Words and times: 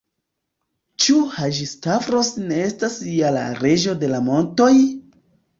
Ĉu 1.03 1.17
Haĝi-Stavros 1.33 2.31
ne 2.47 2.59
estas 2.71 2.97
ja 3.19 3.33
la 3.39 3.45
Reĝo 3.61 3.97
de 4.05 4.11
la 4.15 4.27
montoj? 4.31 4.73